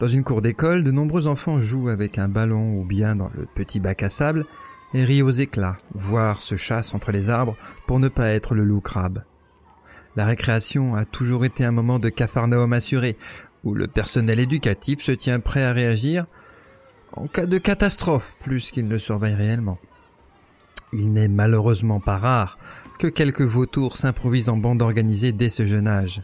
Dans 0.00 0.06
une 0.06 0.24
cour 0.24 0.40
d'école, 0.40 0.82
de 0.82 0.90
nombreux 0.90 1.26
enfants 1.26 1.60
jouent 1.60 1.90
avec 1.90 2.16
un 2.16 2.28
ballon 2.28 2.80
ou 2.80 2.84
bien 2.86 3.16
dans 3.16 3.30
le 3.36 3.44
petit 3.44 3.80
bac 3.80 4.02
à 4.02 4.08
sable 4.08 4.46
et 4.94 5.04
rient 5.04 5.20
aux 5.20 5.30
éclats, 5.30 5.76
voire 5.94 6.40
se 6.40 6.56
chassent 6.56 6.94
entre 6.94 7.12
les 7.12 7.28
arbres 7.28 7.54
pour 7.86 7.98
ne 7.98 8.08
pas 8.08 8.30
être 8.30 8.54
le 8.54 8.64
loup 8.64 8.80
crabe. 8.80 9.22
La 10.16 10.24
récréation 10.24 10.94
a 10.94 11.04
toujours 11.04 11.44
été 11.44 11.66
un 11.66 11.70
moment 11.70 11.98
de 11.98 12.08
capharnaüm 12.08 12.72
assuré, 12.72 13.18
où 13.62 13.74
le 13.74 13.88
personnel 13.88 14.40
éducatif 14.40 15.02
se 15.02 15.12
tient 15.12 15.38
prêt 15.38 15.64
à 15.64 15.74
réagir 15.74 16.24
en 17.12 17.26
cas 17.26 17.44
de 17.44 17.58
catastrophe 17.58 18.38
plus 18.40 18.70
qu'il 18.70 18.88
ne 18.88 18.96
surveille 18.96 19.34
réellement. 19.34 19.76
Il 20.94 21.12
n'est 21.12 21.28
malheureusement 21.28 22.00
pas 22.00 22.16
rare 22.16 22.58
que 22.98 23.06
quelques 23.06 23.42
vautours 23.42 23.98
s'improvisent 23.98 24.48
en 24.48 24.56
bande 24.56 24.80
organisée 24.80 25.32
dès 25.32 25.50
ce 25.50 25.66
jeune 25.66 25.88
âge. 25.88 26.22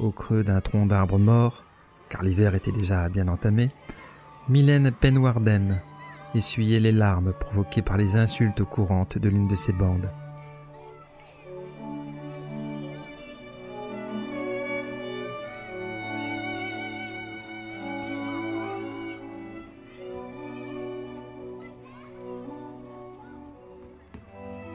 Au 0.00 0.10
creux 0.10 0.42
d'un 0.42 0.60
tronc 0.60 0.86
d'arbre 0.86 1.18
mort, 1.18 1.64
car 2.08 2.22
l'hiver 2.22 2.54
était 2.54 2.72
déjà 2.72 3.08
bien 3.08 3.28
entamé, 3.28 3.70
Mylène 4.48 4.90
Penwarden 4.90 5.80
essuyait 6.34 6.80
les 6.80 6.92
larmes 6.92 7.32
provoquées 7.38 7.82
par 7.82 7.96
les 7.96 8.16
insultes 8.16 8.64
courantes 8.64 9.18
de 9.18 9.28
l'une 9.28 9.48
de 9.48 9.54
ces 9.54 9.72
bandes. 9.72 10.10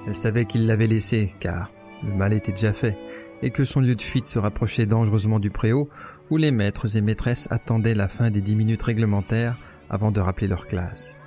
Elle 0.08 0.16
savait 0.16 0.46
qu'il 0.46 0.68
l'avait 0.68 0.88
laissé, 0.88 1.34
car 1.40 1.72
le 2.04 2.14
mal 2.14 2.32
était 2.34 2.52
déjà 2.52 2.74
fait, 2.74 2.96
et 3.42 3.52
que 3.52 3.64
son 3.64 3.82
lieu 3.82 3.96
de 3.96 4.02
fuite 4.02 4.26
se 4.26 4.40
rapprochait 4.40 4.86
dangereusement 4.86 5.40
du 5.40 5.50
préau, 5.50 5.90
où 6.30 6.38
les 6.38 6.52
maîtres 6.52 6.98
et 6.98 7.02
maîtresses 7.02 7.48
attendaient 7.52 7.96
la 7.96 8.08
fin 8.08 8.32
des 8.32 8.42
dix 8.42 8.56
minutes 8.56 8.84
réglementaires 8.84 9.58
avant 9.90 10.12
de 10.12 10.20
rappeler 10.20 10.48
leur 10.48 10.68
classe. 10.68 11.22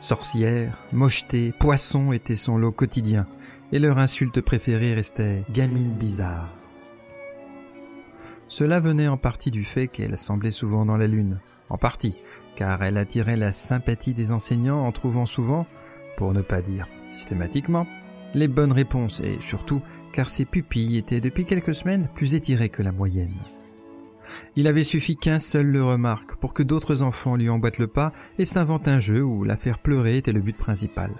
Sorcières, 0.00 0.78
mocheté, 0.92 1.52
poissons 1.58 2.12
étaient 2.12 2.34
son 2.34 2.58
lot 2.58 2.72
quotidien, 2.72 3.26
et 3.70 3.78
leur 3.78 3.98
insulte 3.98 4.40
préférée 4.40 4.94
restait 4.94 5.44
gamine 5.50 5.94
bizarre. 5.94 6.48
Cela 8.48 8.80
venait 8.80 9.08
en 9.08 9.16
partie 9.16 9.50
du 9.50 9.64
fait 9.64 9.88
qu'elle 9.88 10.18
semblait 10.18 10.50
souvent 10.50 10.84
dans 10.84 10.96
la 10.96 11.06
lune, 11.06 11.40
en 11.70 11.78
partie, 11.78 12.18
car 12.54 12.82
elle 12.82 12.98
attirait 12.98 13.36
la 13.36 13.52
sympathie 13.52 14.12
des 14.12 14.32
enseignants 14.32 14.84
en 14.84 14.92
trouvant 14.92 15.24
souvent, 15.24 15.66
pour 16.16 16.34
ne 16.34 16.42
pas 16.42 16.60
dire 16.60 16.86
systématiquement, 17.08 17.86
les 18.34 18.48
bonnes 18.48 18.72
réponses 18.72 19.20
et 19.20 19.38
surtout 19.40 19.82
car 20.12 20.28
ses 20.28 20.44
pupilles 20.44 20.98
étaient 20.98 21.20
depuis 21.20 21.44
quelques 21.44 21.74
semaines 21.74 22.08
plus 22.14 22.34
étirées 22.34 22.68
que 22.68 22.82
la 22.82 22.92
moyenne. 22.92 23.34
Il 24.56 24.66
avait 24.66 24.82
suffi 24.82 25.16
qu'un 25.16 25.38
seul 25.38 25.66
le 25.66 25.84
remarque 25.84 26.36
pour 26.36 26.54
que 26.54 26.62
d'autres 26.62 27.02
enfants 27.02 27.36
lui 27.36 27.48
emboîtent 27.48 27.78
le 27.78 27.88
pas 27.88 28.12
et 28.38 28.44
s'inventent 28.44 28.88
un 28.88 28.98
jeu 28.98 29.22
où 29.22 29.44
la 29.44 29.56
faire 29.56 29.78
pleurer 29.78 30.18
était 30.18 30.32
le 30.32 30.40
but 30.40 30.56
principal. 30.56 31.12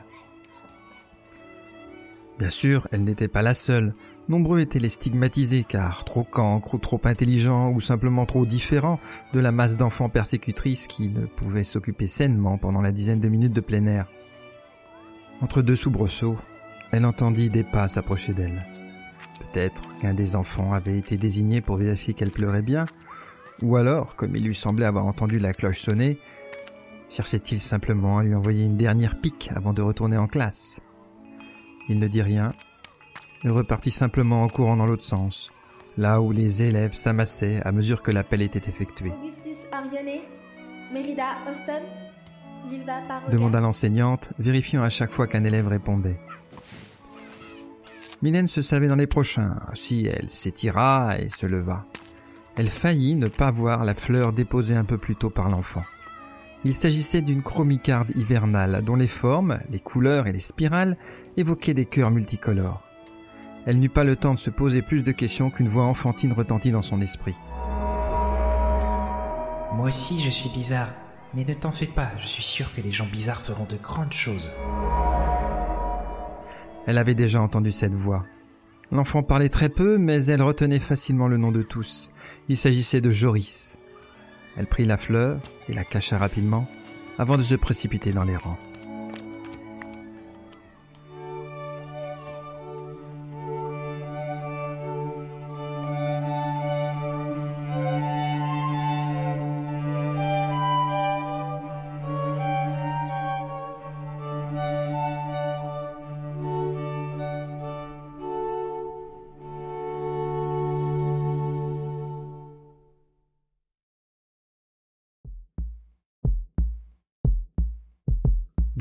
Bien 2.38 2.50
sûr, 2.50 2.88
elle 2.92 3.04
n'était 3.04 3.28
pas 3.28 3.42
la 3.42 3.54
seule. 3.54 3.94
Nombreux 4.28 4.60
étaient 4.60 4.78
les 4.78 4.88
stigmatisés 4.88 5.64
car 5.64 6.04
trop 6.04 6.24
cancres 6.24 6.74
ou 6.74 6.78
trop 6.78 7.00
intelligents 7.04 7.72
ou 7.72 7.80
simplement 7.80 8.24
trop 8.24 8.46
différents 8.46 9.00
de 9.32 9.40
la 9.40 9.52
masse 9.52 9.76
d'enfants 9.76 10.08
persécutrices 10.08 10.86
qui 10.86 11.10
ne 11.10 11.26
pouvaient 11.26 11.64
s'occuper 11.64 12.06
sainement 12.06 12.58
pendant 12.58 12.82
la 12.82 12.92
dizaine 12.92 13.20
de 13.20 13.28
minutes 13.28 13.52
de 13.52 13.60
plein 13.60 13.86
air. 13.86 14.06
Entre 15.40 15.60
deux 15.60 15.76
soubresauts, 15.76 16.36
elle 16.92 17.06
entendit 17.06 17.50
des 17.50 17.64
pas 17.64 17.88
s'approcher 17.88 18.34
d'elle. 18.34 18.66
Peut-être 19.40 19.82
qu'un 20.00 20.14
des 20.14 20.36
enfants 20.36 20.72
avait 20.72 20.98
été 20.98 21.16
désigné 21.16 21.60
pour 21.60 21.76
vérifier 21.76 22.14
qu'elle 22.14 22.30
pleurait 22.30 22.62
bien, 22.62 22.84
ou 23.62 23.76
alors, 23.76 24.14
comme 24.14 24.36
il 24.36 24.44
lui 24.44 24.54
semblait 24.54 24.86
avoir 24.86 25.06
entendu 25.06 25.38
la 25.38 25.54
cloche 25.54 25.80
sonner, 25.80 26.18
cherchait-il 27.08 27.60
simplement 27.60 28.18
à 28.18 28.24
lui 28.24 28.34
envoyer 28.34 28.64
une 28.64 28.76
dernière 28.76 29.20
pique 29.20 29.50
avant 29.54 29.72
de 29.72 29.82
retourner 29.82 30.16
en 30.16 30.26
classe. 30.26 30.80
Il 31.88 31.98
ne 31.98 32.08
dit 32.08 32.22
rien, 32.22 32.52
et 33.44 33.48
repartit 33.48 33.90
simplement 33.90 34.42
en 34.42 34.48
courant 34.48 34.76
dans 34.76 34.86
l'autre 34.86 35.02
sens, 35.02 35.50
là 35.96 36.20
où 36.20 36.30
les 36.30 36.62
élèves 36.62 36.94
s'amassaient 36.94 37.60
à 37.64 37.72
mesure 37.72 38.02
que 38.02 38.10
l'appel 38.10 38.42
était 38.42 38.70
effectué. 38.70 39.12
demanda 43.30 43.60
l'enseignante, 43.60 44.32
vérifiant 44.38 44.82
à 44.82 44.88
chaque 44.88 45.10
fois 45.10 45.26
qu'un 45.26 45.44
élève 45.44 45.68
répondait. 45.68 46.18
Mylène 48.22 48.46
se 48.46 48.62
savait 48.62 48.86
dans 48.86 48.96
les 48.96 49.08
prochains, 49.08 49.56
si 49.74 50.06
elle 50.06 50.30
s'étira 50.30 51.18
et 51.18 51.28
se 51.28 51.44
leva. 51.44 51.84
Elle 52.56 52.68
faillit 52.68 53.16
ne 53.16 53.26
pas 53.26 53.50
voir 53.50 53.84
la 53.84 53.94
fleur 53.94 54.32
déposée 54.32 54.76
un 54.76 54.84
peu 54.84 54.96
plus 54.96 55.16
tôt 55.16 55.30
par 55.30 55.48
l'enfant. 55.48 55.82
Il 56.64 56.74
s'agissait 56.74 57.22
d'une 57.22 57.42
chromicarde 57.42 58.12
hivernale 58.14 58.82
dont 58.84 58.94
les 58.94 59.08
formes, 59.08 59.58
les 59.70 59.80
couleurs 59.80 60.28
et 60.28 60.32
les 60.32 60.38
spirales 60.38 60.96
évoquaient 61.36 61.74
des 61.74 61.86
cœurs 61.86 62.12
multicolores. 62.12 62.86
Elle 63.66 63.78
n'eut 63.78 63.88
pas 63.88 64.04
le 64.04 64.14
temps 64.14 64.34
de 64.34 64.38
se 64.38 64.50
poser 64.50 64.82
plus 64.82 65.02
de 65.02 65.10
questions 65.10 65.50
qu'une 65.50 65.68
voix 65.68 65.84
enfantine 65.84 66.32
retentit 66.32 66.70
dans 66.70 66.82
son 66.82 67.00
esprit. 67.00 67.34
Moi 69.74 69.88
aussi 69.88 70.20
je 70.22 70.30
suis 70.30 70.50
bizarre, 70.50 70.90
mais 71.34 71.44
ne 71.44 71.54
t'en 71.54 71.72
fais 71.72 71.86
pas, 71.86 72.12
je 72.20 72.26
suis 72.26 72.42
sûr 72.44 72.72
que 72.72 72.80
les 72.80 72.92
gens 72.92 73.06
bizarres 73.06 73.40
feront 73.40 73.64
de 73.64 73.76
grandes 73.76 74.12
choses. 74.12 74.52
Elle 76.86 76.98
avait 76.98 77.14
déjà 77.14 77.40
entendu 77.40 77.70
cette 77.70 77.94
voix. 77.94 78.24
L'enfant 78.90 79.22
parlait 79.22 79.48
très 79.48 79.68
peu, 79.68 79.98
mais 79.98 80.24
elle 80.26 80.42
retenait 80.42 80.78
facilement 80.78 81.28
le 81.28 81.36
nom 81.36 81.52
de 81.52 81.62
tous. 81.62 82.10
Il 82.48 82.56
s'agissait 82.56 83.00
de 83.00 83.10
Joris. 83.10 83.76
Elle 84.56 84.66
prit 84.66 84.84
la 84.84 84.96
fleur 84.96 85.40
et 85.68 85.72
la 85.72 85.84
cacha 85.84 86.18
rapidement 86.18 86.68
avant 87.18 87.36
de 87.36 87.42
se 87.42 87.54
précipiter 87.54 88.10
dans 88.10 88.24
les 88.24 88.36
rangs. 88.36 88.58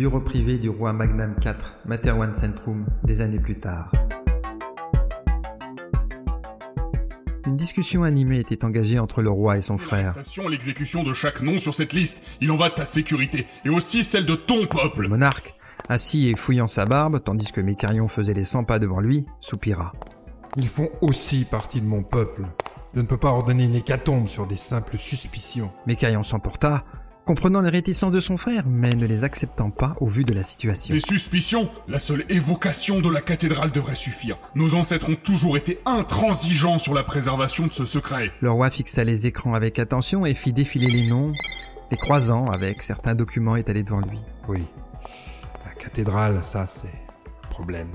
Bureau 0.02 0.20
privé 0.20 0.58
du 0.58 0.68
roi 0.68 0.94
Magnam 0.94 1.36
IV, 1.46 1.54
Materwan 1.86 2.34
Centrum, 2.34 2.88
des 3.04 3.22
années 3.22 3.40
plus 3.40 3.60
tard. 3.60 3.92
Une 7.46 7.56
discussion 7.56 8.02
animée 8.02 8.40
était 8.40 8.66
engagée 8.66 8.98
entre 8.98 9.22
le 9.22 9.30
roi 9.30 9.60
et 9.60 9.62
son 9.62 9.78
frère. 9.78 10.16
l'exécution 10.50 11.04
de 11.04 11.14
chaque 11.14 11.44
nom 11.44 11.60
sur 11.60 11.76
cette 11.76 11.94
liste. 11.94 12.24
Il 12.42 12.50
en 12.50 12.58
va 12.58 12.70
de 12.70 12.74
ta 12.74 12.88
sécurité 12.88 13.46
et 13.64 13.70
aussi 13.70 14.04
celle 14.04 14.26
de 14.26 14.34
ton 14.34 14.66
peuple. 14.66 15.04
Le 15.04 15.10
monarque, 15.10 15.54
assis 15.88 16.30
et 16.30 16.36
fouillant 16.36 16.66
sa 16.66 16.86
barbe, 16.86 17.22
tandis 17.24 17.52
que 17.52 17.62
Mécarion 17.62 18.08
faisait 18.08 18.34
les 18.34 18.44
100 18.44 18.64
pas 18.64 18.80
devant 18.80 19.02
lui, 19.02 19.28
soupira. 19.40 19.94
Ils 20.58 20.68
font 20.68 20.90
aussi 21.02 21.46
partie 21.46 21.80
de 21.80 21.86
mon 21.86 22.02
peuple. 22.02 22.48
Je 22.96 23.02
ne 23.02 23.06
peux 23.06 23.18
pas 23.18 23.30
ordonner 23.30 23.66
une 23.66 23.76
hécatombe 23.76 24.28
sur 24.28 24.48
des 24.48 24.56
simples 24.56 24.98
suspicions. 24.98 25.72
Mécarion 25.86 26.24
s'emporta, 26.24 26.86
comprenant 27.26 27.62
les 27.62 27.70
réticences 27.70 28.12
de 28.12 28.20
son 28.20 28.38
frère, 28.38 28.64
mais 28.68 28.94
ne 28.94 29.06
les 29.06 29.24
acceptant 29.24 29.70
pas 29.70 29.96
au 30.00 30.08
vu 30.08 30.24
de 30.24 30.34
la 30.34 30.44
situation. 30.44 30.94
Des 30.94 31.00
suspicions 31.00 31.70
La 31.88 32.00
seule 32.00 32.26
évocation 32.30 33.00
de 33.00 33.10
la 33.10 33.22
cathédrale 33.22 33.72
devrait 33.72 33.96
suffire. 33.96 34.38
Nos 34.56 34.74
ancêtres 34.74 35.10
ont 35.10 35.16
toujours 35.16 35.58
été 35.58 35.80
intransigeants 35.86 36.78
sur 36.78 36.94
la 36.94 37.04
préservation 37.04 37.68
de 37.68 37.74
ce 37.74 37.86
secret. 37.86 38.32
Le 38.42 38.52
roi 38.52 38.70
fixa 38.70 39.04
les 39.04 39.28
écrans 39.28 39.54
avec 39.54 39.80
attention 39.80 40.26
et 40.26 40.34
fit 40.34 40.54
défiler 40.54 40.90
les 40.90 41.08
noms, 41.08 41.32
les 41.92 41.98
croisant 41.98 42.46
avec 42.46 42.82
certains 42.82 43.16
documents 43.16 43.56
étalés 43.56 43.84
devant 43.84 44.02
lui. 44.02 44.20
Oui. 44.48 44.64
La 45.66 45.74
cathédrale, 45.74 46.40
ça, 46.44 46.66
c'est 46.66 46.88
problème. 47.50 47.90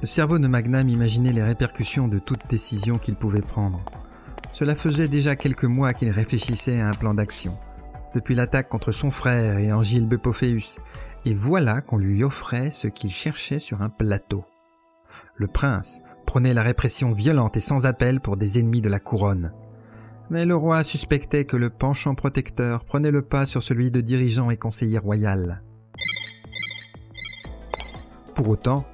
Le 0.00 0.06
cerveau 0.06 0.38
de 0.38 0.46
Magnam 0.46 0.88
imaginait 0.88 1.32
les 1.32 1.42
répercussions 1.42 2.08
de 2.08 2.18
toute 2.18 2.48
décision 2.48 2.98
qu'il 2.98 3.14
pouvait 3.14 3.42
prendre. 3.42 3.80
Cela 4.52 4.74
faisait 4.74 5.08
déjà 5.08 5.36
quelques 5.36 5.64
mois 5.64 5.94
qu'il 5.94 6.10
réfléchissait 6.10 6.80
à 6.80 6.88
un 6.88 6.92
plan 6.92 7.14
d'action 7.14 7.56
depuis 8.14 8.34
l'attaque 8.34 8.68
contre 8.68 8.92
son 8.92 9.10
frère 9.10 9.58
et 9.58 9.72
Angile 9.72 10.06
Bepophéus, 10.06 10.78
et 11.24 11.34
voilà 11.34 11.80
qu'on 11.80 11.98
lui 11.98 12.24
offrait 12.24 12.70
ce 12.70 12.88
qu'il 12.88 13.10
cherchait 13.10 13.58
sur 13.58 13.82
un 13.82 13.88
plateau. 13.88 14.44
Le 15.36 15.46
prince 15.46 16.02
prenait 16.26 16.54
la 16.54 16.62
répression 16.62 17.12
violente 17.12 17.56
et 17.56 17.60
sans 17.60 17.86
appel 17.86 18.20
pour 18.20 18.36
des 18.36 18.58
ennemis 18.58 18.80
de 18.80 18.88
la 18.88 19.00
couronne. 19.00 19.52
Mais 20.30 20.46
le 20.46 20.56
roi 20.56 20.82
suspectait 20.84 21.44
que 21.44 21.56
le 21.56 21.70
penchant 21.70 22.14
protecteur 22.14 22.84
prenait 22.84 23.10
le 23.10 23.22
pas 23.22 23.44
sur 23.44 23.62
celui 23.62 23.90
de 23.90 24.00
dirigeant 24.00 24.50
et 24.50 24.56
conseiller 24.56 24.98
royal. 24.98 25.62
Pour 28.34 28.48
autant, 28.48 28.86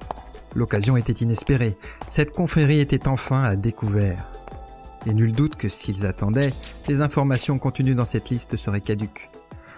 l'occasion 0.55 0.97
était 0.97 1.13
inespérée. 1.13 1.77
Cette 2.09 2.31
confrérie 2.31 2.81
était 2.81 3.07
enfin 3.07 3.43
à 3.43 3.55
découvert. 3.55 4.38
Et 5.05 5.13
nul 5.13 5.31
doute 5.31 5.55
que 5.55 5.67
s'ils 5.67 6.05
attendaient, 6.05 6.53
les 6.87 7.01
informations 7.01 7.57
contenues 7.57 7.95
dans 7.95 8.05
cette 8.05 8.29
liste 8.29 8.55
seraient 8.55 8.81
caduques. 8.81 9.29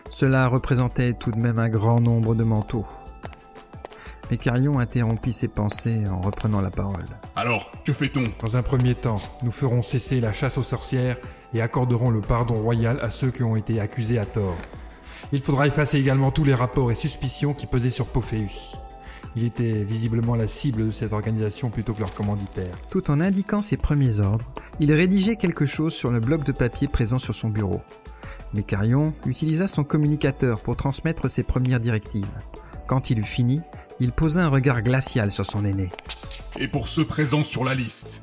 Cela 0.10 0.48
représentait 0.48 1.14
tout 1.14 1.32
de 1.32 1.40
même 1.40 1.60
un 1.60 1.70
grand 1.70 2.02
nombre 2.02 2.36
de 2.36 2.44
manteaux. 2.44 2.86
Mais 4.30 4.38
Carion 4.38 4.80
interrompit 4.80 5.34
ses 5.34 5.48
pensées 5.48 6.04
en 6.10 6.22
reprenant 6.22 6.62
la 6.62 6.72
parole. 6.72 7.06
Alors, 7.36 7.72
que 7.86 7.94
fait-on? 7.94 8.24
Dans 8.40 8.56
un 8.56 8.64
premier 8.64 8.96
temps, 8.96 9.22
nous 9.44 9.52
ferons 9.52 9.82
cesser 9.82 10.20
la 10.20 10.32
chasse 10.32 10.58
aux 10.58 10.64
sorcières 10.64 11.18
et 11.54 11.62
accorderons 11.62 12.10
le 12.10 12.22
pardon 12.22 12.56
royal 12.62 13.00
à 13.02 13.10
ceux 13.10 13.30
qui 13.30 13.44
ont 13.44 13.56
été 13.56 13.80
accusés 13.80 14.20
à 14.20 14.26
tort. 14.26 14.58
Il 15.34 15.42
faudra 15.42 15.68
effacer 15.68 15.98
également 15.98 16.32
tous 16.32 16.44
les 16.44 16.54
rapports 16.54 16.92
et 16.92 16.96
suspicions 16.96 17.54
qui 17.54 17.68
pesaient 17.68 17.90
sur 17.90 18.08
Pophéus. 18.08 18.76
Il 19.36 19.46
était 19.46 19.84
visiblement 19.84 20.36
la 20.36 20.48
cible 20.48 20.86
de 20.86 20.90
cette 20.90 21.14
organisation 21.14 21.70
plutôt 21.70 21.94
que 21.94 22.00
leur 22.00 22.14
commanditaire. 22.14 22.76
Tout 22.90 23.10
en 23.10 23.22
indiquant 23.22 23.62
ses 23.62 23.78
premiers 23.78 24.20
ordres, 24.20 24.46
il 24.80 24.92
rédigeait 24.94 25.38
quelque 25.38 25.66
chose 25.66 25.94
sur 25.94 26.12
le 26.12 26.20
bloc 26.20 26.44
de 26.44 26.52
papier 26.52 26.88
présent 26.88 27.20
sur 27.20 27.34
son 27.34 27.50
bureau. 27.50 27.82
Mais 28.54 28.64
Carion 28.64 29.14
utilisa 29.26 29.68
son 29.68 29.84
communicateur 29.84 30.60
pour 30.60 30.76
transmettre 30.76 31.30
ses 31.30 31.44
premières 31.44 31.80
directives. 31.80 32.28
Quand 32.88 33.10
il 33.10 33.20
eut 33.20 33.24
fini, 33.24 33.62
il 34.02 34.12
posa 34.12 34.44
un 34.44 34.50
regard 34.50 34.82
glacial 34.82 35.32
sur 35.32 35.46
son 35.46 35.64
aîné. 35.64 35.90
Et 36.60 36.68
pour 36.68 36.90
ceux 36.90 37.06
présents 37.06 37.46
sur 37.46 37.64
la 37.64 37.74
liste 37.74 38.22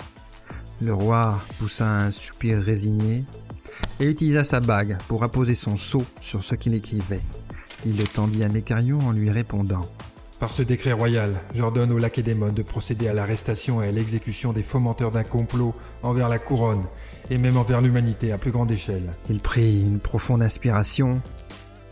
Le 0.82 0.92
roi 0.92 1.40
poussa 1.58 1.88
un 1.88 2.10
soupir 2.10 2.58
résigné 2.58 3.24
et 4.00 4.06
utilisa 4.06 4.44
sa 4.44 4.60
bague 4.60 4.98
pour 5.08 5.24
apposer 5.24 5.54
son 5.54 5.76
sceau 5.76 6.04
sur 6.20 6.42
ce 6.42 6.54
qu'il 6.54 6.74
écrivait. 6.74 7.22
Il 7.86 7.96
le 7.96 8.04
tendit 8.04 8.44
à 8.44 8.48
Mécarion 8.48 8.98
en 9.00 9.12
lui 9.12 9.30
répondant. 9.30 9.88
Par 10.38 10.52
ce 10.52 10.62
décret 10.62 10.92
royal, 10.92 11.40
j'ordonne 11.52 11.90
au 11.90 11.98
Lacédémon 11.98 12.52
de 12.52 12.62
procéder 12.62 13.08
à 13.08 13.12
l'arrestation 13.12 13.82
et 13.82 13.88
à 13.88 13.92
l'exécution 13.92 14.52
des 14.52 14.62
fomenteurs 14.62 15.10
d'un 15.10 15.24
complot 15.24 15.74
envers 16.04 16.28
la 16.28 16.38
couronne 16.38 16.84
et 17.28 17.38
même 17.38 17.56
envers 17.56 17.80
l'humanité 17.80 18.30
à 18.30 18.38
plus 18.38 18.52
grande 18.52 18.70
échelle. 18.70 19.10
Il 19.28 19.40
prit 19.40 19.80
une 19.80 19.98
profonde 19.98 20.42
inspiration 20.42 21.18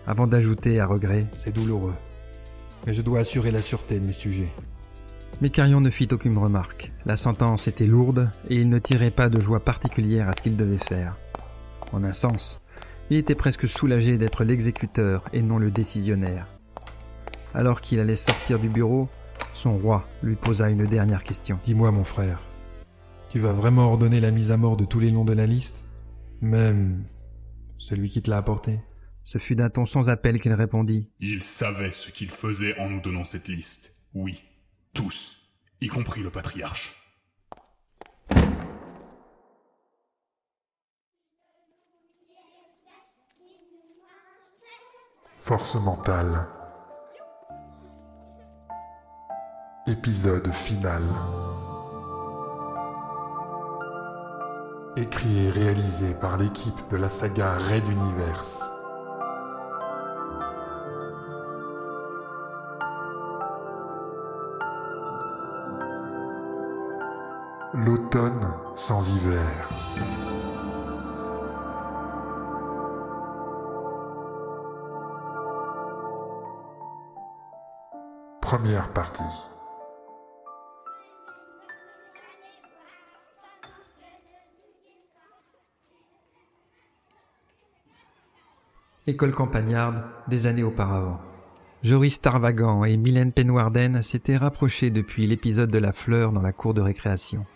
avant 0.07 0.29
d'ajouter 0.29 0.79
à 0.79 0.87
regret. 0.87 1.27
C'est 1.37 1.53
douloureux. 1.53 1.95
Mais 2.87 2.93
je 2.93 3.03
dois 3.03 3.21
assurer 3.21 3.51
la 3.51 3.63
sûreté 3.63 3.99
de 3.99 4.07
mes 4.07 4.13
sujets. 4.13 4.53
Mécarion 5.41 5.81
ne 5.81 5.91
fit 5.91 6.09
aucune 6.13 6.39
remarque. 6.39 6.93
La 7.05 7.17
sentence 7.17 7.67
était 7.67 7.87
lourde 7.87 8.31
et 8.49 8.55
il 8.55 8.69
ne 8.69 8.79
tirait 8.79 9.11
pas 9.11 9.29
de 9.29 9.41
joie 9.41 9.61
particulière 9.61 10.29
à 10.29 10.33
ce 10.35 10.43
qu'il 10.43 10.57
devait 10.57 10.79
faire. 10.79 11.19
En 11.93 12.05
un 12.05 12.13
sens, 12.13 12.61
il 13.11 13.17
était 13.17 13.35
presque 13.35 13.67
soulagé 13.67 14.19
d'être 14.19 14.45
l'exécuteur 14.45 15.25
et 15.33 15.43
non 15.43 15.59
le 15.59 15.73
décisionnaire. 15.73 16.56
Alors 17.57 17.81
qu'il 17.81 18.01
allait 18.01 18.17
sortir 18.17 18.59
du 18.59 18.69
bureau, 18.69 19.09
son 19.55 19.79
roi 19.79 20.07
lui 20.23 20.37
posa 20.37 20.69
une 20.69 20.85
dernière 20.85 21.25
question. 21.25 21.59
Dis-moi 21.65 21.91
mon 21.91 22.05
frère, 22.05 22.39
tu 23.31 23.39
vas 23.39 23.53
vraiment 23.53 23.87
ordonner 23.87 24.21
la 24.21 24.31
mise 24.31 24.53
à 24.53 24.59
mort 24.59 24.77
de 24.77 24.85
tous 24.85 25.01
les 25.01 25.11
noms 25.11 25.25
de 25.25 25.33
la 25.33 25.47
liste 25.47 25.87
Même 26.43 27.03
celui 27.79 28.11
qui 28.11 28.21
te 28.21 28.29
l'a 28.29 28.37
apporté? 28.37 28.79
Ce 29.25 29.39
fut 29.39 29.57
d'un 29.57 29.71
ton 29.71 29.87
sans 29.87 30.11
appel 30.11 30.39
qu'il 30.39 30.53
répondit. 30.53 31.09
Il 31.19 31.43
savait 31.43 31.93
ce 31.93 32.11
qu'il 32.11 32.31
faisait 32.31 32.79
en 32.79 32.91
nous 32.91 33.01
donnant 33.01 33.25
cette 33.25 33.49
liste. 33.49 33.95
Oui, 34.13 34.43
tous, 34.93 35.39
y 35.81 35.89
compris 35.89 36.23
le 36.23 36.31
patriarche. 36.31 36.93
Force 45.39 45.77
mentale. 45.77 46.47
Épisode 49.89 50.53
final. 50.53 51.01
Écrit 54.97 55.47
et 55.47 55.51
réalisé 55.51 56.13
par 56.15 56.37
l'équipe 56.37 56.75
de 56.91 56.97
la 56.97 57.09
saga 57.09 57.57
Red 57.57 57.87
Universe. 57.87 58.65
L'automne 67.73 68.53
sans 68.75 69.09
hiver. 69.17 69.69
Première 78.41 78.93
partie. 78.93 79.23
École 89.09 89.31
campagnarde, 89.31 90.03
des 90.27 90.47
années 90.47 90.65
auparavant. 90.65 91.21
Joris 91.85 92.21
Tarvagan 92.21 92.83
et 92.83 92.97
Mylène 92.97 93.31
Penwarden 93.31 94.03
s'étaient 94.03 94.37
rapprochés 94.37 94.91
depuis 94.91 95.29
l'épisode 95.29 95.71
de 95.71 95.79
la 95.79 95.93
fleur 95.93 96.33
dans 96.33 96.43
la 96.43 96.51
cour 96.51 96.75
de 96.75 96.81
récréation. 96.81 97.47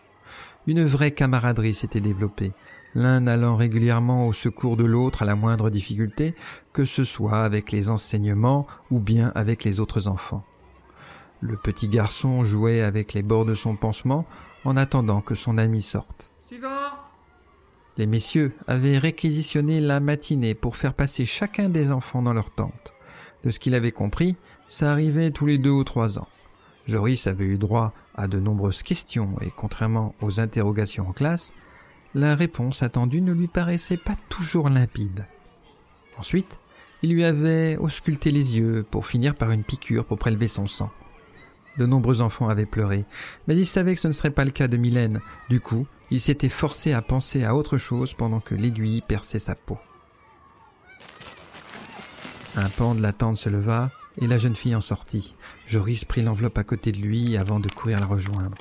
Une 0.69 0.85
vraie 0.85 1.11
camaraderie 1.11 1.75
s'était 1.75 2.00
développée, 2.00 2.52
l'un 2.94 3.26
allant 3.26 3.56
régulièrement 3.56 4.29
au 4.29 4.32
secours 4.32 4.76
de 4.76 4.85
l'autre 4.85 5.23
à 5.23 5.25
la 5.25 5.35
moindre 5.35 5.70
difficulté, 5.70 6.37
que 6.73 6.85
ce 6.85 7.02
soit 7.02 7.43
avec 7.43 7.73
les 7.73 7.91
enseignements 7.91 8.69
ou 8.93 9.00
bien 9.00 9.32
avec 9.35 9.64
les 9.64 9.81
autres 9.81 10.06
enfants. 10.06 10.44
Le 11.41 11.56
petit 11.56 11.88
garçon 11.88 12.44
jouait 12.44 12.82
avec 12.82 13.12
les 13.12 13.23
bords 13.23 13.44
de 13.44 13.55
son 13.55 13.75
pansement 13.75 14.25
en 14.64 14.76
attendant 14.76 15.20
que 15.20 15.35
son 15.35 15.58
ami 15.58 15.82
sorte. 15.82 16.30
Les 17.97 18.07
messieurs 18.07 18.53
avaient 18.67 18.99
réquisitionné 18.99 19.81
la 19.81 20.01
matinée 20.01 20.55
pour 20.55 20.77
faire 20.77 20.95
passer 20.95 21.27
chacun 21.27 21.69
des 21.69 21.93
enfants 21.93 22.23
dans 22.23 22.33
leur 22.33 22.51
tente. 22.51 22.95
De 23.45 23.51
ce 23.51 23.59
qu'il 23.59 23.75
avait 23.75 23.93
compris, 23.93 24.37
ça 24.69 24.93
arrivait 24.93 25.31
tous 25.31 25.47
les 25.47 25.59
deux 25.59 25.71
ou 25.71 25.85
trois 25.85 26.19
ans. 26.19 26.29
Joris 26.87 27.27
avait 27.27 27.45
eu 27.45 27.59
droit 27.59 27.93
à 28.15 28.29
de 28.29 28.39
nombreuses 28.39 28.83
questions 28.83 29.37
et 29.41 29.51
contrairement 29.55 30.15
aux 30.21 30.41
interrogations 30.41 31.09
en 31.09 31.13
classe, 31.13 31.55
la 32.15 32.35
réponse 32.35 32.82
attendue 32.82 33.20
ne 33.20 33.32
lui 33.32 33.47
paraissait 33.47 33.97
pas 33.97 34.17
toujours 34.29 34.69
limpide. 34.69 35.27
Ensuite, 36.19 36.59
il 37.03 37.13
lui 37.13 37.25
avait 37.25 37.77
ausculté 37.77 38.31
les 38.31 38.59
yeux 38.59 38.85
pour 38.91 39.06
finir 39.06 39.35
par 39.35 39.53
une 39.53 39.65
piqûre 39.65 40.05
pour 40.05 40.19
prélever 40.19 40.49
son 40.49 40.67
sang. 40.67 40.91
De 41.81 41.87
nombreux 41.87 42.20
enfants 42.20 42.51
avaient 42.51 42.67
pleuré, 42.67 43.06
mais 43.49 43.56
il 43.56 43.65
savait 43.65 43.94
que 43.94 44.01
ce 44.03 44.06
ne 44.06 44.13
serait 44.13 44.29
pas 44.29 44.44
le 44.44 44.51
cas 44.51 44.69
de 44.69 44.77
Mylène. 44.77 45.22
Du 45.49 45.60
coup, 45.60 45.87
il 46.10 46.20
s'était 46.20 46.51
forcé 46.51 46.93
à 46.93 47.01
penser 47.01 47.43
à 47.43 47.55
autre 47.56 47.79
chose 47.79 48.13
pendant 48.13 48.41
que 48.41 48.55
l'aiguille 48.55 49.01
perçait 49.01 49.39
sa 49.39 49.55
peau. 49.55 49.79
Un 52.55 52.69
pan 52.69 52.94
de 52.94 53.01
la 53.01 53.15
tente 53.15 53.39
se 53.39 53.49
leva 53.49 53.91
et 54.20 54.27
la 54.27 54.37
jeune 54.37 54.56
fille 54.56 54.75
en 54.75 54.82
sortit. 54.82 55.34
Joris 55.67 56.05
prit 56.05 56.20
l'enveloppe 56.20 56.58
à 56.58 56.65
côté 56.65 56.93
de 56.93 56.99
lui 56.99 57.39
avant 57.39 57.60
de 57.60 57.70
courir 57.70 57.99
la 57.99 58.05
rejoindre. 58.05 58.58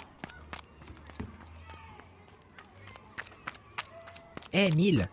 Hé, 4.53 4.71
Mille 4.71 5.07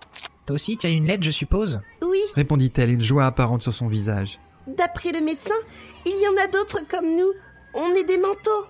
Toi 0.47 0.55
aussi, 0.55 0.79
tu 0.79 0.87
as 0.87 0.91
une 0.91 1.09
lettre, 1.09 1.25
je 1.25 1.33
suppose? 1.33 1.81
Oui, 2.03 2.21
Répondit-elle, 2.37 2.91
une 2.93 3.03
joie 3.03 3.27
apparente 3.27 3.63
sur 3.63 3.75
son 3.75 3.89
visage. 3.89 4.39
d'après 4.69 5.11
le 5.11 5.23
médecin, 5.23 5.55
il 6.05 6.13
y 6.23 6.29
en 6.29 6.45
a 6.45 6.47
d'autres 6.47 6.83
comme 6.89 7.17
nous. 7.17 7.33
On 7.77 7.95
est 7.95 8.05
des 8.05 8.19
manteaux. 8.19 8.67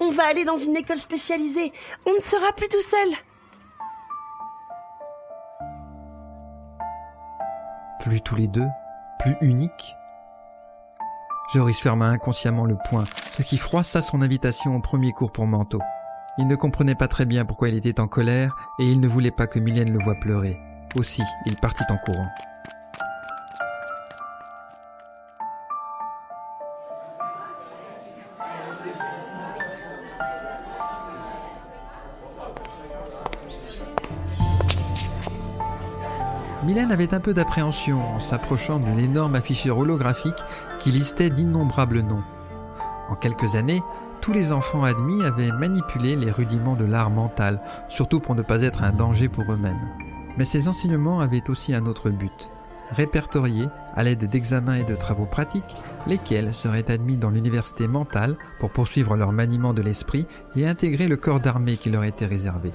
On 0.00 0.10
va 0.10 0.24
aller 0.24 0.44
dans 0.44 0.56
une 0.56 0.76
école 0.76 0.98
spécialisée. 0.98 1.72
On 2.06 2.12
ne 2.12 2.20
sera 2.20 2.52
plus 2.52 2.68
tout 2.68 2.82
seul. 2.82 3.08
Plus 8.00 8.20
tous 8.20 8.36
les 8.36 8.48
deux, 8.48 8.66
plus 9.18 9.36
uniques. 9.40 9.94
Joris 11.52 11.80
ferma 11.80 12.06
inconsciemment 12.06 12.66
le 12.66 12.76
poing, 12.88 13.04
ce 13.36 13.42
qui 13.42 13.56
froissa 13.56 14.02
son 14.02 14.20
invitation 14.22 14.76
au 14.76 14.80
premier 14.80 15.12
cours 15.12 15.32
pour 15.32 15.46
manteau. 15.46 15.80
Il 16.38 16.46
ne 16.46 16.54
comprenait 16.54 16.94
pas 16.94 17.08
très 17.08 17.24
bien 17.24 17.44
pourquoi 17.44 17.70
il 17.70 17.76
était 17.76 17.98
en 17.98 18.08
colère 18.08 18.54
et 18.78 18.84
il 18.84 19.00
ne 19.00 19.08
voulait 19.08 19.30
pas 19.30 19.46
que 19.46 19.58
Mylène 19.58 19.92
le 19.92 20.02
voie 20.04 20.14
pleurer. 20.14 20.58
Aussi, 20.96 21.22
il 21.46 21.56
partit 21.56 21.84
en 21.90 21.96
courant. 21.96 22.28
Mylène 36.64 36.92
avait 36.92 37.14
un 37.14 37.20
peu 37.20 37.32
d'appréhension 37.32 38.06
en 38.14 38.20
s'approchant 38.20 38.78
de 38.78 38.90
l'énorme 38.90 39.34
afficheur 39.34 39.78
holographique 39.78 40.44
qui 40.78 40.90
listait 40.90 41.30
d'innombrables 41.30 42.00
noms. 42.00 42.22
En 43.08 43.14
quelques 43.14 43.56
années, 43.56 43.80
tous 44.20 44.34
les 44.34 44.52
enfants 44.52 44.84
admis 44.84 45.24
avaient 45.24 45.52
manipulé 45.52 46.16
les 46.16 46.30
rudiments 46.30 46.76
de 46.76 46.84
l'art 46.84 47.10
mental, 47.10 47.62
surtout 47.88 48.20
pour 48.20 48.34
ne 48.34 48.42
pas 48.42 48.60
être 48.60 48.82
un 48.82 48.92
danger 48.92 49.28
pour 49.28 49.50
eux-mêmes. 49.50 49.88
Mais 50.36 50.44
ces 50.44 50.68
enseignements 50.68 51.20
avaient 51.20 51.48
aussi 51.48 51.74
un 51.74 51.86
autre 51.86 52.10
but, 52.10 52.50
répertorier, 52.90 53.66
à 53.94 54.02
l'aide 54.02 54.28
d'examens 54.28 54.76
et 54.76 54.84
de 54.84 54.94
travaux 54.94 55.24
pratiques, 55.24 55.76
lesquels 56.06 56.54
seraient 56.54 56.90
admis 56.90 57.16
dans 57.16 57.30
l'université 57.30 57.88
mentale 57.88 58.36
pour 58.58 58.70
poursuivre 58.70 59.16
leur 59.16 59.32
maniement 59.32 59.72
de 59.72 59.82
l'esprit 59.82 60.26
et 60.56 60.68
intégrer 60.68 61.08
le 61.08 61.16
corps 61.16 61.40
d'armée 61.40 61.78
qui 61.78 61.88
leur 61.88 62.04
était 62.04 62.26
réservé. 62.26 62.72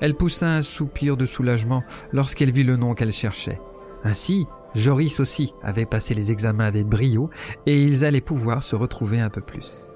Elle 0.00 0.14
poussa 0.14 0.48
un 0.48 0.62
soupir 0.62 1.16
de 1.16 1.26
soulagement 1.26 1.84
lorsqu'elle 2.12 2.52
vit 2.52 2.64
le 2.64 2.76
nom 2.76 2.94
qu'elle 2.94 3.12
cherchait. 3.12 3.60
Ainsi, 4.04 4.46
Joris 4.74 5.20
aussi 5.20 5.54
avait 5.62 5.86
passé 5.86 6.14
les 6.14 6.32
examens 6.32 6.64
avec 6.64 6.86
brio 6.86 7.28
et 7.66 7.82
ils 7.82 8.04
allaient 8.04 8.20
pouvoir 8.20 8.62
se 8.62 8.76
retrouver 8.76 9.20
un 9.20 9.28
peu 9.28 9.40
plus. 9.40 9.90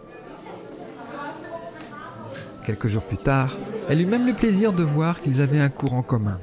Quelques 2.65 2.89
jours 2.89 3.05
plus 3.05 3.19
tard, 3.19 3.57
elle 3.89 4.01
eut 4.01 4.07
même 4.07 4.27
le 4.27 4.35
plaisir 4.35 4.73
de 4.73 4.83
voir 4.83 5.21
qu'ils 5.21 5.43
avaient 5.43 5.61
un 5.61 5.69
cours 5.69 5.95
en 5.95 6.03
commun. 6.03 6.39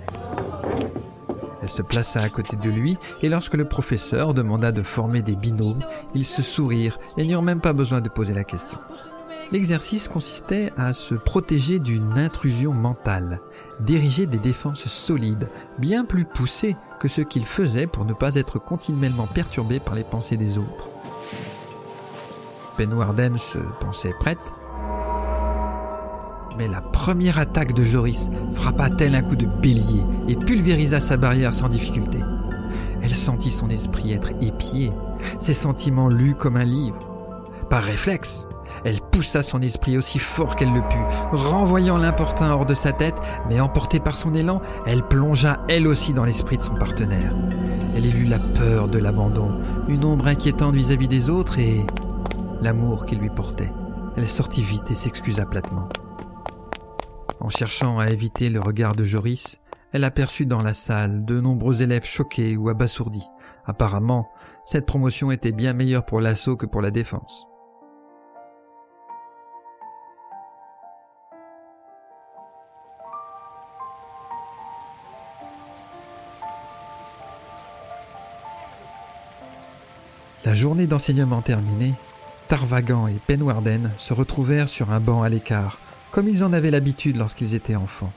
Elle 1.61 1.69
se 1.69 1.81
plaça 1.81 2.21
à 2.21 2.29
côté 2.29 2.57
de 2.57 2.69
lui 2.69 2.97
et 3.21 3.29
lorsque 3.29 3.55
le 3.55 3.65
professeur 3.65 4.33
demanda 4.33 4.71
de 4.71 4.81
former 4.81 5.21
des 5.21 5.35
binômes, 5.35 5.83
ils 6.15 6.25
se 6.25 6.41
sourirent 6.41 6.97
et 7.17 7.25
n'eurent 7.25 7.41
même 7.41 7.61
pas 7.61 7.73
besoin 7.73 8.01
de 8.01 8.09
poser 8.09 8.33
la 8.33 8.43
question. 8.43 8.79
L'exercice 9.51 10.07
consistait 10.07 10.71
à 10.77 10.93
se 10.93 11.15
protéger 11.15 11.79
d'une 11.79 12.17
intrusion 12.17 12.73
mentale, 12.73 13.41
d'ériger 13.79 14.25
des 14.25 14.39
défenses 14.39 14.87
solides, 14.87 15.49
bien 15.77 16.05
plus 16.05 16.25
poussées 16.25 16.77
que 16.99 17.07
ce 17.07 17.21
qu'il 17.21 17.45
faisait 17.45 17.87
pour 17.87 18.05
ne 18.05 18.13
pas 18.13 18.35
être 18.35 18.59
continuellement 18.59 19.27
perturbé 19.27 19.79
par 19.79 19.95
les 19.95 20.03
pensées 20.03 20.37
des 20.37 20.57
autres. 20.57 20.89
Penwarden 22.77 23.37
se 23.37 23.59
pensait 23.79 24.15
prête, 24.19 24.55
mais 26.57 26.67
la 26.67 26.81
première 26.81 27.39
attaque 27.39 27.73
de 27.73 27.83
Joris 27.83 28.29
frappa 28.51 28.89
tel 28.89 29.15
un 29.15 29.21
coup 29.21 29.35
de 29.35 29.45
bélier 29.45 30.03
et 30.27 30.35
pulvérisa 30.35 30.99
sa 30.99 31.17
barrière 31.17 31.53
sans 31.53 31.69
difficulté. 31.69 32.19
Elle 33.01 33.15
sentit 33.15 33.51
son 33.51 33.69
esprit 33.69 34.13
être 34.13 34.31
épié, 34.41 34.91
ses 35.39 35.53
sentiments 35.53 36.07
lus 36.07 36.35
comme 36.35 36.57
un 36.57 36.65
livre. 36.65 36.99
Par 37.69 37.83
réflexe, 37.83 38.47
elle 38.83 39.01
poussa 39.01 39.43
son 39.43 39.61
esprit 39.61 39.97
aussi 39.97 40.19
fort 40.19 40.55
qu'elle 40.55 40.73
le 40.73 40.81
put, 40.81 41.05
renvoyant 41.31 41.97
l'importun 41.97 42.51
hors 42.51 42.65
de 42.65 42.73
sa 42.73 42.91
tête, 42.91 43.17
mais 43.47 43.59
emportée 43.59 43.99
par 43.99 44.17
son 44.17 44.33
élan, 44.33 44.61
elle 44.85 45.03
plongea 45.03 45.59
elle 45.67 45.87
aussi 45.87 46.13
dans 46.13 46.25
l'esprit 46.25 46.57
de 46.57 46.61
son 46.61 46.75
partenaire. 46.75 47.33
Elle 47.95 48.05
élut 48.05 48.25
la 48.25 48.39
peur 48.39 48.87
de 48.87 48.97
l'abandon, 48.97 49.51
une 49.87 50.05
ombre 50.05 50.27
inquiétante 50.27 50.75
vis-à-vis 50.75 51.07
des 51.07 51.29
autres 51.29 51.59
et 51.59 51.85
l'amour 52.61 53.05
qu'il 53.05 53.19
lui 53.19 53.29
portait. 53.29 53.71
Elle 54.17 54.27
sortit 54.27 54.63
vite 54.63 54.91
et 54.91 54.95
s'excusa 54.95 55.45
platement. 55.45 55.87
En 57.39 57.49
cherchant 57.49 57.99
à 57.99 58.07
éviter 58.07 58.49
le 58.49 58.59
regard 58.59 58.95
de 58.95 59.03
Joris, 59.03 59.59
elle 59.93 60.03
aperçut 60.03 60.45
dans 60.45 60.61
la 60.61 60.73
salle 60.73 61.25
de 61.25 61.39
nombreux 61.39 61.81
élèves 61.81 62.05
choqués 62.05 62.55
ou 62.55 62.69
abasourdis. 62.69 63.27
Apparemment, 63.65 64.29
cette 64.65 64.85
promotion 64.85 65.31
était 65.31 65.51
bien 65.51 65.73
meilleure 65.73 66.05
pour 66.05 66.21
l'assaut 66.21 66.55
que 66.55 66.65
pour 66.65 66.81
la 66.81 66.91
défense. 66.91 67.45
La 80.45 80.53
journée 80.53 80.87
d'enseignement 80.87 81.41
terminée, 81.41 81.93
Tarvagan 82.47 83.07
et 83.07 83.19
Penwarden 83.27 83.91
se 83.97 84.13
retrouvèrent 84.13 84.69
sur 84.69 84.91
un 84.91 84.99
banc 84.99 85.21
à 85.23 85.29
l'écart, 85.29 85.77
comme 86.11 86.27
ils 86.27 86.43
en 86.43 86.51
avaient 86.53 86.71
l'habitude 86.71 87.15
lorsqu'ils 87.17 87.53
étaient 87.53 87.75
enfants. 87.75 88.11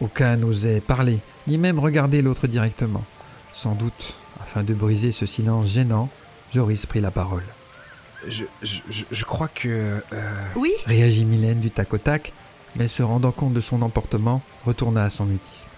Aucun 0.00 0.36
n'osait 0.36 0.80
parler, 0.80 1.18
ni 1.46 1.58
même 1.58 1.78
regarder 1.78 2.22
l'autre 2.22 2.46
directement. 2.48 3.04
Sans 3.54 3.74
doute, 3.74 4.14
afin 4.42 4.64
de 4.64 4.74
briser 4.74 5.12
ce 5.12 5.26
silence 5.26 5.66
gênant, 5.68 6.08
Joris 6.52 6.86
prit 6.86 7.00
la 7.00 7.10
parole. 7.10 7.44
Je, 8.26 8.44
je, 8.62 8.80
je 9.10 9.24
crois 9.24 9.48
que... 9.48 10.00
Euh, 10.12 10.44
Oui 10.56 10.72
Réagit 10.86 11.24
Mylène 11.24 11.60
du 11.60 11.70
tac 11.70 11.92
au 11.94 11.98
tac, 11.98 12.32
mais 12.76 12.88
se 12.88 13.02
rendant 13.02 13.32
compte 13.32 13.52
de 13.52 13.60
son 13.60 13.82
emportement, 13.82 14.42
retourna 14.66 15.04
à 15.04 15.10
son 15.10 15.24
mutisme. 15.24 15.68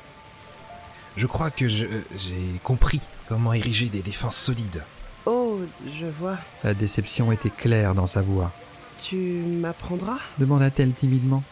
Je 1.16 1.26
crois 1.26 1.50
que 1.50 1.68
je- 1.68 1.84
j'ai 2.18 2.60
compris 2.62 3.00
comment 3.28 3.52
ériger 3.52 3.88
des 3.88 4.02
défenses 4.02 4.36
solides. 4.36 4.82
Oh, 5.26 5.58
je 5.86 6.06
vois. 6.06 6.38
La 6.62 6.74
déception 6.74 7.32
était 7.32 7.50
claire 7.50 7.94
dans 7.94 8.06
sa 8.06 8.20
voix. 8.20 8.52
Tu 8.98 9.16
m'apprendras? 9.16 10.18
Demanda-t-elle 10.38 10.92
timidement. 10.92 11.42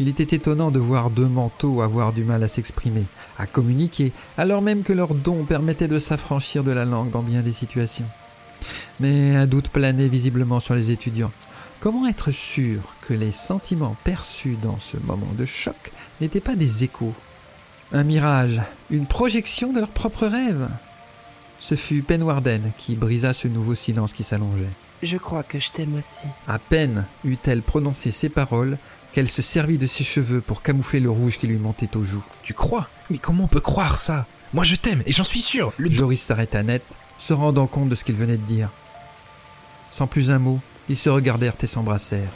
Il 0.00 0.06
était 0.06 0.36
étonnant 0.36 0.70
de 0.70 0.78
voir 0.78 1.10
deux 1.10 1.26
manteaux 1.26 1.82
avoir 1.82 2.12
du 2.12 2.22
mal 2.22 2.44
à 2.44 2.48
s'exprimer, 2.48 3.04
à 3.36 3.46
communiquer, 3.46 4.12
alors 4.36 4.62
même 4.62 4.84
que 4.84 4.92
leur 4.92 5.12
don 5.12 5.44
permettait 5.44 5.88
de 5.88 5.98
s'affranchir 5.98 6.62
de 6.62 6.70
la 6.70 6.84
langue 6.84 7.10
dans 7.10 7.22
bien 7.22 7.42
des 7.42 7.52
situations. 7.52 8.06
Mais 9.00 9.34
un 9.34 9.46
doute 9.46 9.70
planait 9.70 10.08
visiblement 10.08 10.60
sur 10.60 10.76
les 10.76 10.92
étudiants. 10.92 11.32
Comment 11.80 12.06
être 12.06 12.30
sûr 12.30 12.94
que 13.00 13.14
les 13.14 13.32
sentiments 13.32 13.96
perçus 14.04 14.56
dans 14.62 14.78
ce 14.78 14.96
moment 14.98 15.32
de 15.36 15.44
choc 15.44 15.92
n'étaient 16.20 16.40
pas 16.40 16.54
des 16.54 16.84
échos? 16.84 17.14
Un 17.92 18.04
mirage, 18.04 18.60
une 18.90 19.06
projection 19.06 19.72
de 19.72 19.80
leurs 19.80 19.90
propres 19.90 20.26
rêves 20.26 20.68
Ce 21.60 21.74
fut 21.74 22.02
Penwarden 22.02 22.70
qui 22.76 22.94
brisa 22.94 23.32
ce 23.32 23.48
nouveau 23.48 23.74
silence 23.74 24.12
qui 24.12 24.22
s'allongeait. 24.22 24.70
Je 25.02 25.16
crois 25.16 25.42
que 25.42 25.58
je 25.58 25.70
t'aime 25.70 25.94
aussi. 25.96 26.26
À 26.46 26.58
peine 26.58 27.06
eut-elle 27.24 27.62
prononcé 27.62 28.10
ces 28.10 28.28
paroles 28.28 28.78
qu'elle 29.12 29.28
se 29.28 29.42
servit 29.42 29.78
de 29.78 29.86
ses 29.86 30.04
cheveux 30.04 30.40
pour 30.40 30.62
camoufler 30.62 31.00
le 31.00 31.10
rouge 31.10 31.38
qui 31.38 31.46
lui 31.46 31.56
montait 31.56 31.96
aux 31.96 32.04
joues. 32.04 32.24
Tu 32.42 32.54
crois? 32.54 32.88
Mais 33.10 33.18
comment 33.18 33.44
on 33.44 33.48
peut 33.48 33.60
croire 33.60 33.98
ça? 33.98 34.26
Moi 34.52 34.64
je 34.64 34.76
t'aime 34.76 35.02
et 35.06 35.12
j'en 35.12 35.24
suis 35.24 35.40
sûr. 35.40 35.72
Le 35.76 35.90
Joris 35.90 36.20
s'arrêta 36.20 36.62
net, 36.62 36.82
se 37.18 37.32
rendant 37.32 37.66
compte 37.66 37.88
de 37.88 37.94
ce 37.94 38.04
qu'il 38.04 38.16
venait 38.16 38.36
de 38.36 38.46
dire. 38.46 38.70
Sans 39.90 40.06
plus 40.06 40.30
un 40.30 40.38
mot, 40.38 40.60
ils 40.88 40.96
se 40.96 41.10
regardèrent 41.10 41.56
et 41.62 41.66
s'embrassèrent. 41.66 42.32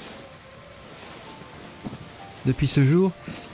Depuis 2.44 2.66
ce 2.66 2.84
jour, 2.84 3.12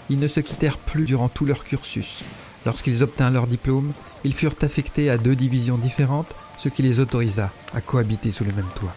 ils 0.09 0.19
ne 0.19 0.29
se 0.29 0.41
quittèrent 0.41 0.79
plus 0.79 1.05
durant 1.05 1.29
tout 1.29 1.45
leur 1.45 1.65
cursus. 1.65 2.23
Lorsqu'ils 2.65 3.03
obtinrent 3.03 3.31
leur 3.31 3.47
diplôme, 3.47 3.93
ils 4.25 4.35
furent 4.35 4.55
affectés 4.63 5.11
à 5.11 5.19
deux 5.19 5.37
divisions 5.37 5.79
différentes, 5.79 6.35
ce 6.59 6.69
qui 6.69 6.83
les 6.83 7.01
autorisa 7.01 7.51
à 7.75 7.81
cohabiter 7.81 8.31
sous 8.31 8.45
le 8.45 8.53
même 8.53 8.69
toit. 8.75 8.95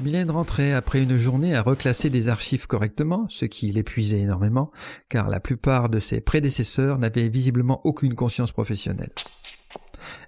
Mylène 0.00 0.30
rentrait 0.30 0.72
après 0.74 1.02
une 1.02 1.16
journée 1.16 1.56
à 1.56 1.62
reclasser 1.62 2.08
des 2.08 2.28
archives 2.28 2.68
correctement, 2.68 3.26
ce 3.28 3.46
qui 3.46 3.72
l'épuisait 3.72 4.20
énormément, 4.20 4.70
car 5.08 5.28
la 5.28 5.40
plupart 5.40 5.88
de 5.88 5.98
ses 5.98 6.20
prédécesseurs 6.20 6.98
n'avaient 6.98 7.28
visiblement 7.28 7.80
aucune 7.84 8.14
conscience 8.14 8.52
professionnelle. 8.52 9.12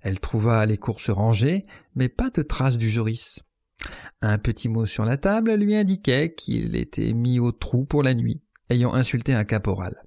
Elle 0.02 0.18
trouva 0.18 0.66
les 0.66 0.76
courses 0.76 1.10
rangées, 1.10 1.66
mais 1.94 2.08
pas 2.08 2.30
de 2.30 2.42
traces 2.42 2.78
du 2.78 2.90
Joris. 2.90 3.40
Un 4.22 4.38
petit 4.38 4.68
mot 4.68 4.86
sur 4.86 5.04
la 5.04 5.16
table 5.16 5.54
lui 5.54 5.76
indiquait 5.76 6.34
qu'il 6.34 6.74
était 6.74 7.12
mis 7.12 7.38
au 7.38 7.52
trou 7.52 7.84
pour 7.84 8.02
la 8.02 8.14
nuit, 8.14 8.42
ayant 8.70 8.92
insulté 8.92 9.34
un 9.34 9.44
caporal. 9.44 10.02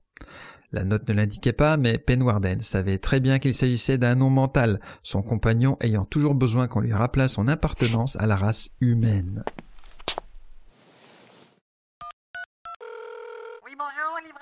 La 0.74 0.84
note 0.84 1.08
ne 1.08 1.14
l'indiquait 1.14 1.54
pas, 1.54 1.78
mais 1.78 2.00
Penwarden 2.00 2.60
savait 2.62 2.98
très 2.98 3.20
bien 3.20 3.38
qu'il 3.38 3.54
s'agissait 3.54 4.00
d'un 4.00 4.16
nom 4.16 4.32
mental, 4.32 4.80
son 5.04 5.22
compagnon 5.22 5.78
ayant 5.82 6.04
toujours 6.04 6.34
besoin 6.34 6.68
qu'on 6.68 6.80
lui 6.80 6.94
rappelât 6.94 7.28
son 7.28 7.48
appartenance 7.48 8.16
à 8.16 8.26
la 8.26 8.36
race 8.36 8.70
humaine. 8.82 9.44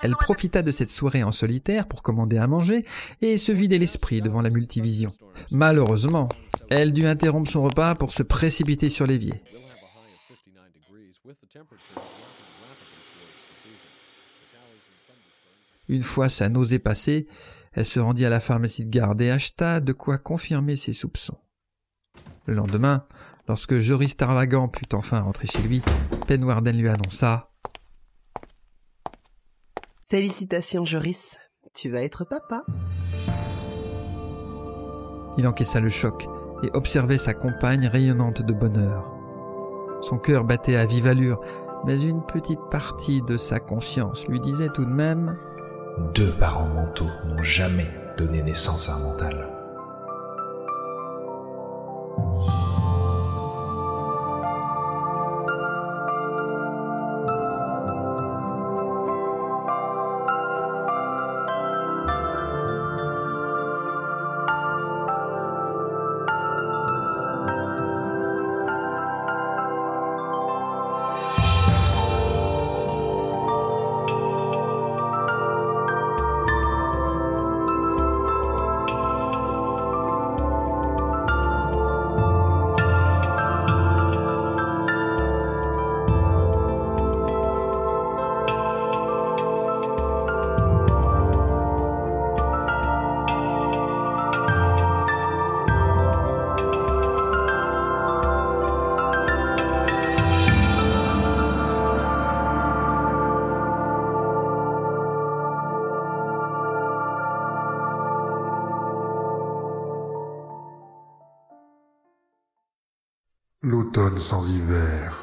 Elle 0.00 0.16
profita 0.16 0.62
de 0.62 0.70
cette 0.72 0.90
soirée 0.90 1.22
en 1.22 1.32
solitaire 1.32 1.86
pour 1.86 2.02
commander 2.02 2.38
à 2.38 2.46
manger 2.46 2.86
et 3.20 3.36
se 3.36 3.52
vider 3.52 3.78
l'esprit 3.78 4.22
devant 4.22 4.40
la 4.40 4.50
multivision. 4.50 5.12
Malheureusement, 5.50 6.28
elle 6.70 6.94
dut 6.94 7.06
interrompre 7.06 7.50
son 7.50 7.62
repas 7.62 7.94
pour 7.94 8.12
se 8.12 8.22
précipiter 8.22 8.88
sur 8.88 9.06
l'évier. 9.06 9.42
Une 15.92 16.02
fois 16.02 16.30
sa 16.30 16.48
nausée 16.48 16.78
passée, 16.78 17.28
elle 17.72 17.84
se 17.84 18.00
rendit 18.00 18.24
à 18.24 18.30
la 18.30 18.40
pharmacie 18.40 18.84
de 18.84 18.90
garde 18.90 19.20
et 19.20 19.30
acheta 19.30 19.78
de 19.80 19.92
quoi 19.92 20.16
confirmer 20.16 20.74
ses 20.74 20.94
soupçons. 20.94 21.38
Le 22.46 22.54
lendemain, 22.54 23.06
Lorsque 23.48 23.76
Joris 23.76 24.16
Tarvagan 24.16 24.68
put 24.68 24.94
enfin 24.94 25.20
rentrer 25.20 25.46
chez 25.46 25.60
lui, 25.62 25.82
Penwarden 26.26 26.76
lui 26.76 26.88
annonça 26.88 27.50
Félicitations, 30.08 30.84
Joris. 30.84 31.38
Tu 31.74 31.90
vas 31.90 32.02
être 32.02 32.24
papa. 32.24 32.64
Il 35.36 35.46
encaissa 35.46 35.80
le 35.80 35.88
choc 35.88 36.26
et 36.62 36.70
observait 36.72 37.18
sa 37.18 37.34
compagne 37.34 37.86
rayonnante 37.86 38.42
de 38.42 38.52
bonheur. 38.52 39.12
Son 40.02 40.18
cœur 40.18 40.44
battait 40.44 40.76
à 40.76 40.86
vive 40.86 41.06
allure, 41.06 41.40
mais 41.84 42.00
une 42.00 42.24
petite 42.24 42.60
partie 42.70 43.22
de 43.22 43.36
sa 43.36 43.58
conscience 43.58 44.26
lui 44.28 44.40
disait 44.40 44.68
tout 44.68 44.84
de 44.84 44.90
même 44.90 45.36
Deux 46.14 46.32
parents 46.32 46.68
mentaux 46.68 47.10
n'ont 47.26 47.42
jamais 47.42 47.90
donné 48.16 48.42
naissance 48.42 48.88
à 48.88 48.94
un 48.94 48.98
mental. 49.00 49.61
L'automne 113.72 114.18
sans 114.18 114.46
hiver. 114.50 115.18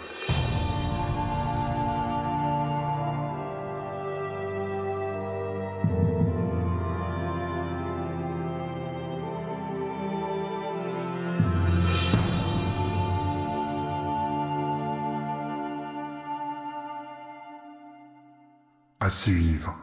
À 18.99 19.09
suivre. 19.11 19.75